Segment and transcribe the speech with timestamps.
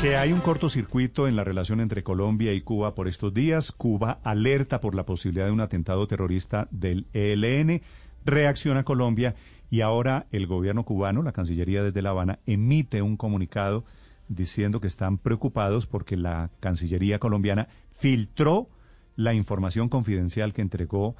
[0.00, 3.72] Que hay un cortocircuito en la relación entre Colombia y Cuba por estos días.
[3.72, 7.80] Cuba alerta por la posibilidad de un atentado terrorista del ELN.
[8.24, 9.34] Reacciona Colombia
[9.70, 13.84] y ahora el gobierno cubano, la Cancillería desde La Habana, emite un comunicado
[14.28, 18.68] diciendo que están preocupados porque la Cancillería colombiana filtró
[19.16, 21.16] la información confidencial que entregó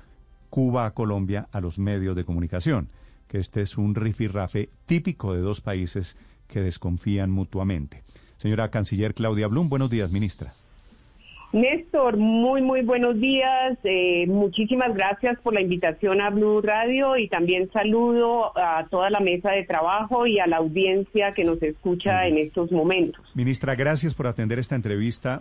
[0.51, 2.88] Cuba a Colombia a los medios de comunicación,
[3.27, 6.16] que este es un rifirrafe típico de dos países
[6.47, 8.05] que desconfían mutuamente.
[8.37, 10.53] Señora Canciller Claudia Blum, buenos días, ministra.
[11.53, 13.79] Néstor, muy, muy buenos días.
[13.85, 19.21] Eh, muchísimas gracias por la invitación a Blue Radio y también saludo a toda la
[19.21, 23.25] mesa de trabajo y a la audiencia que nos escucha en estos momentos.
[23.35, 25.41] Ministra, gracias por atender esta entrevista.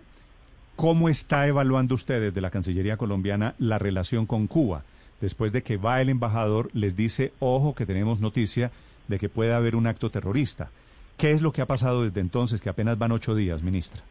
[0.75, 4.83] ¿Cómo está evaluando usted desde la Cancillería colombiana la relación con Cuba?
[5.21, 8.71] Después de que va el embajador, les dice, ojo, que tenemos noticia
[9.07, 10.69] de que puede haber un acto terrorista.
[11.17, 14.01] ¿Qué es lo que ha pasado desde entonces, que apenas van ocho días, ministra?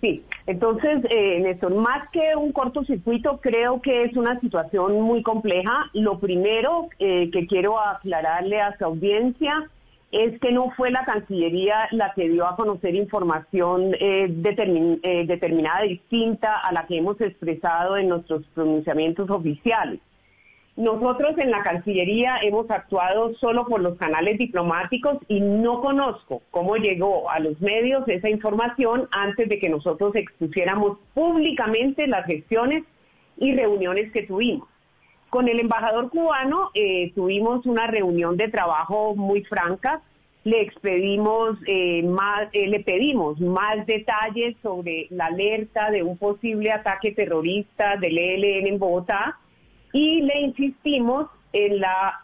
[0.00, 5.90] Sí, entonces, eh, Néstor, más que un cortocircuito, creo que es una situación muy compleja.
[5.92, 9.68] Lo primero eh, que quiero aclararle a su audiencia
[10.10, 16.58] es que no fue la Cancillería la que dio a conocer información eh, determinada distinta
[16.58, 20.00] a la que hemos expresado en nuestros pronunciamientos oficiales.
[20.76, 26.76] Nosotros en la Cancillería hemos actuado solo por los canales diplomáticos y no conozco cómo
[26.76, 32.84] llegó a los medios esa información antes de que nosotros expusiéramos públicamente las gestiones
[33.36, 34.68] y reuniones que tuvimos.
[35.28, 40.02] Con el embajador cubano eh, tuvimos una reunión de trabajo muy franca.
[40.44, 42.02] Le expedimos eh,
[42.52, 48.66] eh, le pedimos más detalles sobre la alerta de un posible ataque terrorista del ELN
[48.68, 49.39] en Bogotá
[49.92, 52.20] y le insistimos en la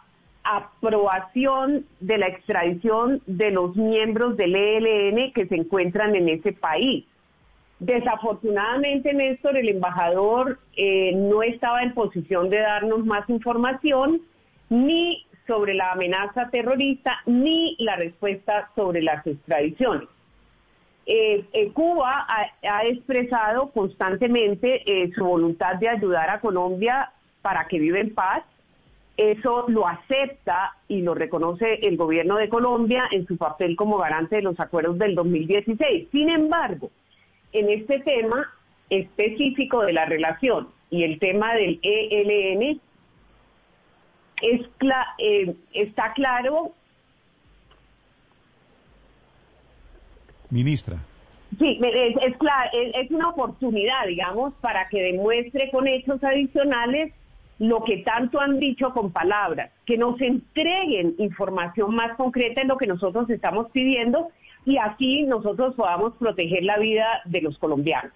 [0.47, 7.05] aprobación de la extradición de los miembros del ELN que se encuentran en ese país.
[7.79, 14.21] Desafortunadamente, Néstor, el embajador eh, no estaba en posición de darnos más información
[14.69, 20.07] ni sobre la amenaza terrorista ni la respuesta sobre las extradiciones.
[21.05, 24.83] Eh, eh, Cuba ha, expresado constantemente
[25.15, 27.11] su voluntad de ayudar a Colombia
[27.47, 28.43] para que vive en paz.
[29.15, 34.35] Eso lo acepta y lo reconoce el gobierno de Colombia en su papel como garante
[34.35, 36.09] de los acuerdos del 2016.
[36.11, 36.91] Sin embargo,
[37.53, 38.53] en este tema
[38.89, 42.81] específico de la relación y el tema del ELN,
[44.41, 44.67] es
[45.19, 46.73] eh, está claro.
[50.49, 50.97] Ministra.
[51.57, 52.35] Sí, es, es,
[52.93, 57.13] es una oportunidad, digamos, para que demuestre con hechos adicionales
[57.59, 62.77] lo que tanto han dicho con palabras, que nos entreguen información más concreta en lo
[62.77, 64.29] que nosotros estamos pidiendo
[64.65, 68.11] y así nosotros podamos proteger la vida de los colombianos.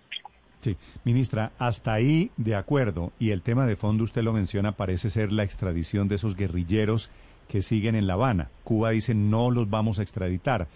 [0.59, 3.11] Sí, ministra, hasta ahí de acuerdo.
[3.17, 7.09] Y el tema de fondo, usted lo menciona, parece ser la extradición de esos guerrilleros
[7.47, 8.49] que siguen en La Habana.
[8.63, 10.67] Cuba dice no los vamos a extraditar.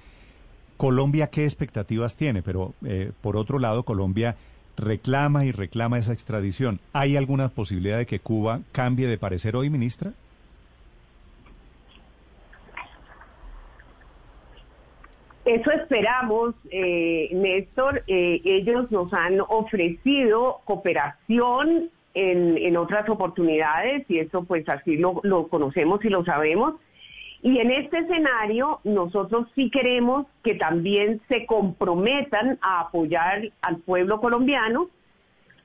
[0.77, 2.41] Colombia, ¿qué expectativas tiene?
[2.41, 4.35] Pero eh, por otro lado, Colombia
[4.77, 6.79] reclama y reclama esa extradición.
[6.93, 10.11] ¿Hay alguna posibilidad de que Cuba cambie de parecer hoy, ministra?
[15.45, 18.03] Eso esperamos, eh, Néstor.
[18.07, 25.19] Eh, ellos nos han ofrecido cooperación en, en, otras oportunidades y eso pues así lo,
[25.23, 26.75] lo conocemos y lo sabemos.
[27.45, 34.19] Y en este escenario nosotros sí queremos que también se comprometan a apoyar al pueblo
[34.19, 34.89] colombiano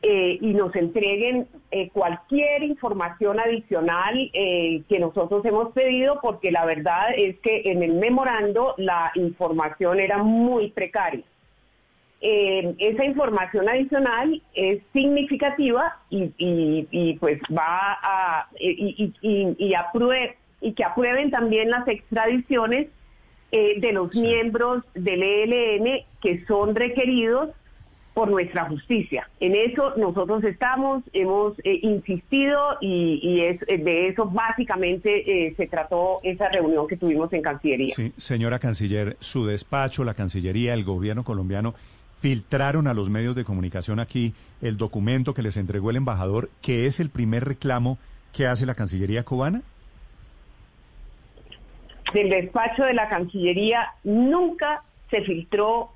[0.02, 6.66] eh, y nos entreguen eh, cualquier información adicional eh, que nosotros hemos pedido, porque la
[6.66, 11.24] verdad es que en el memorando la información era muy precaria.
[12.20, 19.74] esa información adicional es significativa y, pues va a y, y, y
[20.60, 22.88] y que aprueben también las extradiciones
[23.52, 27.50] eh, de los miembros del ELN que son requeridos
[28.14, 29.28] por nuestra justicia.
[29.38, 35.66] En eso nosotros estamos, hemos eh, insistido y, es, eh, de eso básicamente eh, se
[35.66, 37.94] trató esa reunión que tuvimos en Cancillería.
[37.94, 41.74] Sí, señora Canciller, su despacho, la Cancillería, el gobierno colombiano
[42.20, 46.86] filtraron a los medios de comunicación aquí el documento que les entregó el embajador, que
[46.86, 47.96] es el primer reclamo
[48.32, 49.62] que hace la Cancillería cubana.
[52.12, 55.90] Del despacho de la Cancillería nunca se filtró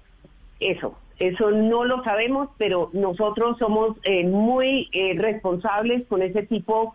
[0.61, 0.97] eso.
[1.19, 6.95] Eso no lo sabemos, pero nosotros somos eh, muy eh, responsables con ese tipo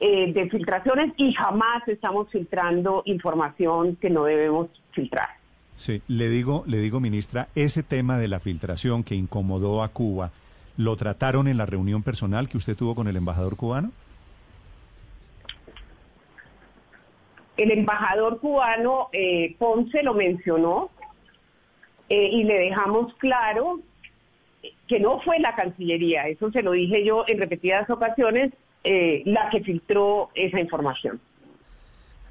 [0.00, 5.28] eh, de filtraciones y jamás estamos filtrando información que no debemos filtrar.
[5.76, 10.32] Sí, le digo, le digo, ministra, ese tema de la filtración que incomodó a Cuba,
[10.76, 13.92] ¿lo trataron en la reunión personal que usted tuvo con el embajador cubano?
[17.56, 19.08] El embajador cubano
[19.58, 20.90] Ponce lo mencionó,
[22.14, 23.80] eh, y le dejamos claro
[24.86, 28.52] que no fue la Cancillería, eso se lo dije yo en repetidas ocasiones,
[28.84, 31.20] eh, la que filtró esa información.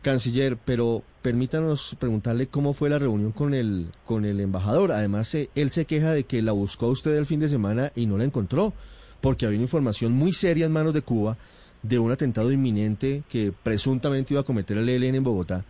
[0.03, 4.91] Canciller, pero permítanos preguntarle cómo fue la reunión con el, con el embajador.
[4.91, 8.05] Además, eh, él se queja de que la buscó usted el fin de semana y
[8.05, 8.73] no la encontró,
[9.19, 11.37] porque había información muy seria en manos de Cuba
[11.83, 15.65] de un atentado inminente que presuntamente iba a cometer el ELN en Bogotá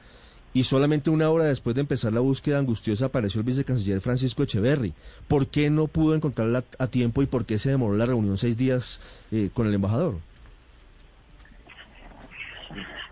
[0.53, 4.93] y solamente una hora después de empezar la búsqueda angustiosa apareció el vicecanciller Francisco Echeverry.
[5.27, 8.57] ¿Por qué no pudo encontrarla a tiempo y por qué se demoró la reunión seis
[8.57, 10.15] días eh, con el embajador?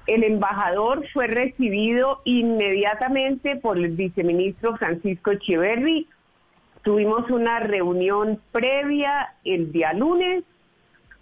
[0.05, 6.07] El embajador fue recibido inmediatamente por el viceministro Francisco Echeverry.
[6.81, 10.43] Tuvimos una reunión previa el día lunes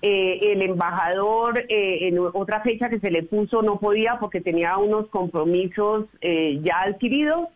[0.02, 4.78] eh, el embajador eh, en otra fecha que se le puso no podía porque tenía
[4.78, 7.50] unos compromisos eh, ya adquiridos,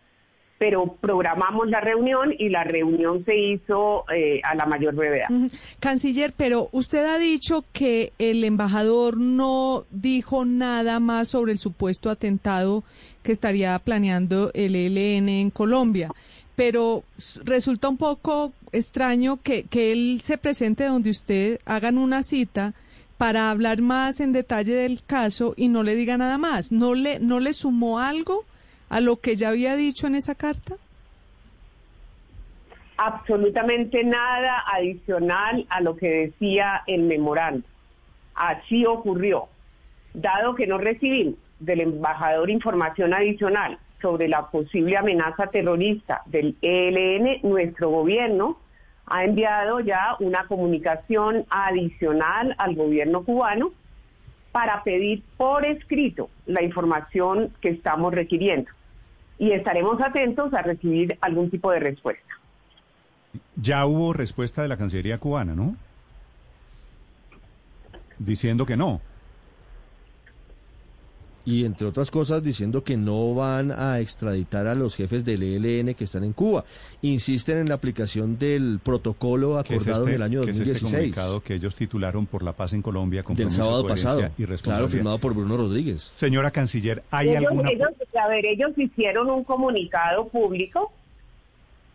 [0.58, 4.06] pero programamos la reunión y la reunión se hizo
[4.44, 5.28] a la mayor brevedad.
[5.80, 12.12] Canciller, pero usted ha dicho que el embajador no dijo nada más sobre el supuesto
[12.12, 12.84] atentado
[13.24, 16.12] que estaría planeando el ELN en Colombia
[16.62, 17.04] pero
[17.44, 22.76] resulta un poco extraño que, que él se presente donde usted hagan una cita
[23.18, 26.72] para hablar más en detalle del caso y no le diga nada más.
[26.72, 28.46] ¿No le, no le sumó algo
[28.90, 30.76] a lo que ya había dicho en esa carta?
[32.98, 37.66] Absolutamente nada adicional a lo que decía el memorando.
[38.36, 39.48] Así ocurrió.
[40.14, 47.40] Dado que no recibimos del embajador información adicional sobre la posible amenaza terrorista del ELN,
[47.44, 48.58] nuestro gobierno
[49.06, 53.72] ha enviado ya una comunicación adicional al gobierno cubano
[54.52, 58.70] para pedir por escrito la información que estamos requiriendo.
[59.38, 62.38] Y estaremos atentos a recibir algún tipo de respuesta.
[63.56, 65.76] Ya hubo respuesta de la Cancillería cubana, ¿no?
[68.20, 69.02] Diciendo que no
[71.46, 75.94] y entre otras cosas diciendo que no van a extraditar a los jefes del ELN
[75.96, 76.66] que están en Cuba.
[77.02, 80.70] Insisten en la aplicación del protocolo acordado en el año 2016.
[80.70, 84.30] Es este comunicado que ellos titularon por la paz en Colombia con del sábado pasado,
[84.62, 86.12] claro, firmado por Bruno Rodríguez.
[86.14, 87.90] Señora canciller, ¿hay ellos, alguna ellos,
[88.20, 90.92] a ver, ellos hicieron un comunicado público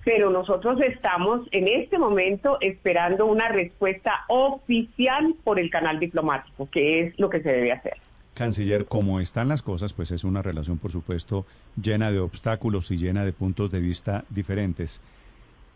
[0.06, 7.00] pero nosotros estamos en este momento esperando una respuesta oficial por el canal diplomático, que
[7.00, 7.94] es lo que se debe hacer.
[8.36, 11.46] Canciller, como están las cosas, pues es una relación, por supuesto,
[11.80, 15.00] llena de obstáculos y llena de puntos de vista diferentes.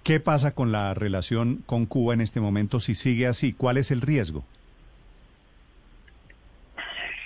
[0.05, 3.55] ¿Qué pasa con la relación con Cuba en este momento si sigue así?
[3.55, 4.45] ¿Cuál es el riesgo?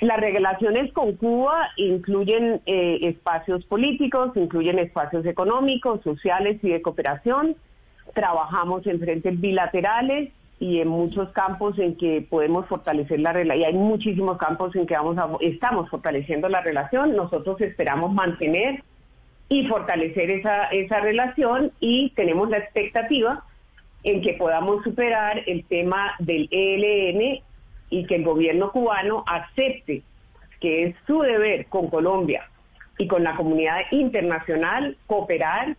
[0.01, 7.57] Las relaciones con Cuba incluyen eh, espacios políticos, incluyen espacios económicos, sociales y de cooperación.
[8.15, 10.31] Trabajamos en frentes bilaterales
[10.65, 14.87] y en muchos campos en que podemos fortalecer la relación, y hay muchísimos campos en
[14.87, 18.83] que vamos a, estamos fortaleciendo la relación, nosotros esperamos mantener
[19.51, 23.45] y fortalecer esa, esa relación y tenemos la expectativa
[24.05, 27.43] en que podamos superar el tema del ELN
[27.91, 30.03] y que el gobierno cubano acepte
[30.61, 32.49] que es su deber con Colombia
[32.97, 35.77] y con la comunidad internacional cooperar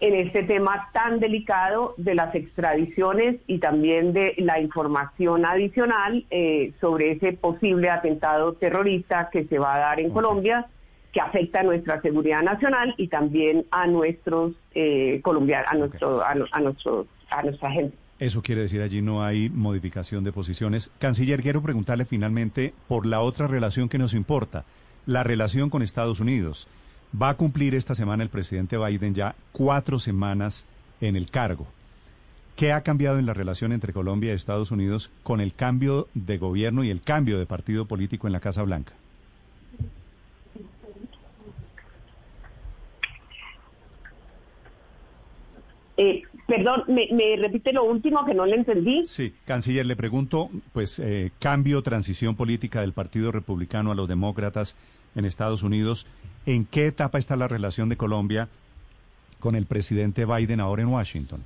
[0.00, 6.72] en este tema tan delicado de las extradiciones y también de la información adicional eh,
[6.80, 10.66] sobre ese posible atentado terrorista que se va a dar en Colombia,
[11.12, 16.30] que afecta a nuestra seguridad nacional y también a nuestros eh, colombianos, a nuestro, a,
[16.30, 17.96] a, nuestro, a nuestra gente.
[18.18, 20.90] Eso quiere decir allí no hay modificación de posiciones.
[20.98, 24.64] Canciller, quiero preguntarle finalmente por la otra relación que nos importa,
[25.04, 26.68] la relación con Estados Unidos.
[27.10, 30.64] Va a cumplir esta semana el presidente Biden ya cuatro semanas
[31.00, 31.66] en el cargo.
[32.54, 36.38] ¿Qué ha cambiado en la relación entre Colombia y Estados Unidos con el cambio de
[36.38, 38.92] gobierno y el cambio de partido político en la Casa Blanca?
[46.02, 49.04] Eh, perdón, me, me, repite lo último que no le entendí.
[49.06, 54.78] Sí, canciller, le pregunto, pues, eh, cambio, transición política del Partido Republicano a los demócratas
[55.14, 56.06] en Estados Unidos.
[56.46, 58.48] ¿En qué etapa está la relación de Colombia
[59.40, 61.44] con el presidente Biden ahora en Washington?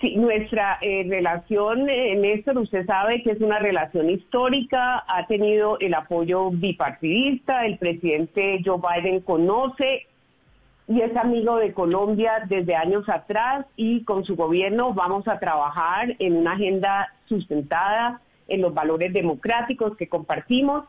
[0.00, 5.78] Sí, nuestra eh, relación, eh, Néstor, usted sabe que es una relación histórica, ha tenido
[5.78, 10.08] el apoyo bipartidista, el presidente Joe Biden conoce
[10.88, 16.16] y es amigo de Colombia desde años atrás y con su gobierno vamos a trabajar
[16.18, 20.86] en una agenda sustentada en los valores democráticos que compartimos.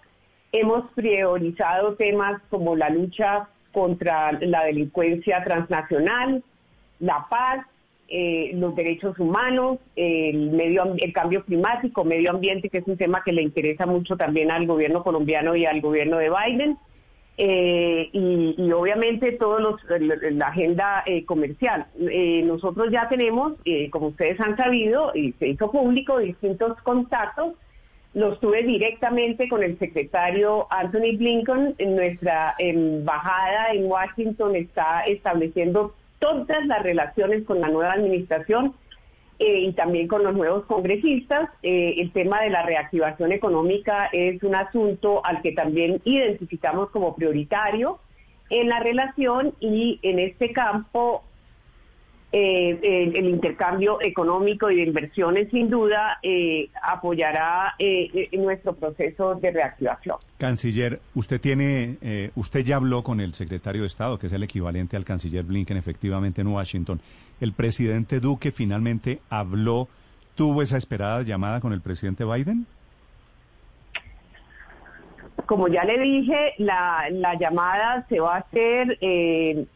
[0.53, 6.43] Hemos priorizado temas como la lucha contra la delincuencia transnacional,
[7.01, 7.65] la paz,
[8.07, 13.21] eh, los derechos humanos, el, medio, el cambio climático, medio ambiente, que es un tema
[13.23, 16.77] que le interesa mucho también al gobierno colombiano y al gobierno de Biden
[17.41, 19.81] eh, y, obviamente todos los,
[20.33, 21.85] la agenda eh, comercial.
[21.97, 23.53] Eh, nosotros ya tenemos,
[23.91, 27.53] como ustedes han sabido, y se hizo público, distintos contactos.
[28.13, 31.75] Los tuve directamente con el secretario Anthony Blinken.
[31.77, 38.73] En nuestra embajada en Washington está estableciendo todas las relaciones con la nueva administración
[39.39, 41.49] eh, y también con los nuevos congresistas.
[41.63, 47.15] Eh, el tema de la reactivación económica es un asunto al que también identificamos como
[47.15, 47.99] prioritario
[48.49, 51.23] en la relación y en este campo
[52.31, 59.49] eh, el, intercambio económico y de inversiones sin duda eh, apoyará eh, nuestro proceso de
[59.49, 60.17] reactivación.
[60.37, 64.95] Canciller, usted tiene, usted ya habló con el secretario de Estado, que es el equivalente
[64.95, 67.01] al canciller Blinken, efectivamente en Washington.
[67.41, 69.87] El presidente Duque finalmente habló,
[70.35, 72.67] tuvo esa esperada llamada con el presidente Biden.
[75.47, 78.99] Como ya le dije, la, la llamada se va a hacer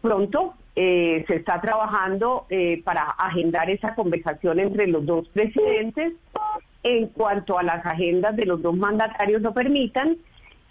[0.02, 6.14] pronto eh, se está trabajando eh, para agendar esa conversación entre los dos presidentes
[6.82, 10.18] en cuanto a las agendas de los dos mandatarios lo permitan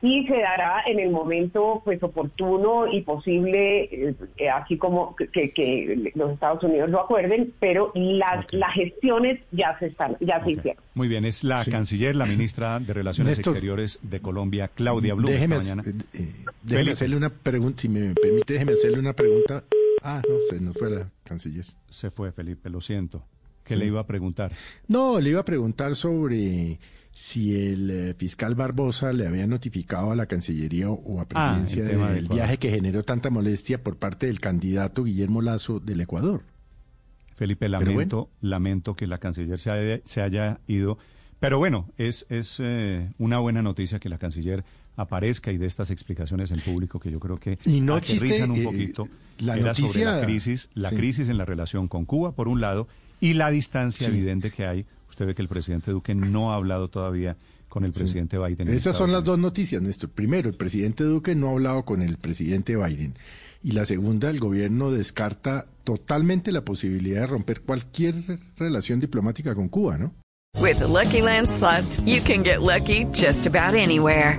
[0.03, 6.33] y se dará en el momento pues oportuno y posible eh, así como que, los
[6.33, 10.83] Estados Unidos lo acuerden pero las las gestiones ya se están ya se hicieron.
[10.95, 15.59] Muy bien es la canciller la ministra de relaciones exteriores de Colombia Claudia Blum déjeme,
[16.63, 19.63] déjeme hacerle una pregunta si me permite déjeme hacerle una pregunta
[20.03, 21.67] Ah, no, se nos fue la canciller.
[21.89, 23.25] Se fue, Felipe, lo siento.
[23.65, 24.53] ¿Qué le iba a preguntar?
[24.89, 26.81] No, le iba a preguntar sobre
[27.13, 31.85] si el eh, fiscal Barbosa le había notificado a la Cancillería o a ah, Presidencia
[31.85, 36.43] del viaje que generó tanta molestia por parte del candidato Guillermo Lazo del Ecuador.
[37.37, 40.99] Felipe, lamento, lamento que la canciller se haya, ido.
[41.41, 44.65] Pero bueno, es, es eh, una buena noticia que la canciller
[44.97, 48.57] aparezca y de estas explicaciones en público que yo creo que y no existe, un
[48.57, 49.09] eh, poquito
[49.39, 52.89] la era sobre la crisis, la crisis en la relación con Cuba por un lado
[53.21, 54.87] y la distancia evidente que hay.
[55.09, 57.37] Usted ve que el presidente Duque no ha hablado todavía
[57.69, 58.69] con el presidente Biden.
[58.69, 60.11] Esas son las dos noticias, Néstor.
[60.11, 63.15] Primero, el presidente Duque no ha hablado con el presidente Biden.
[63.63, 68.15] Y la segunda, el gobierno descarta totalmente la posibilidad de romper cualquier
[68.57, 70.15] relación diplomática con Cuba, ¿no?
[70.61, 74.39] With Lucky Land slots, you can get lucky just about anywhere.